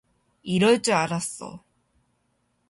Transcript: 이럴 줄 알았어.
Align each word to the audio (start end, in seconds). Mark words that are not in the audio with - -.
이럴 0.41 0.81
줄 0.81 0.95
알았어. 0.95 1.63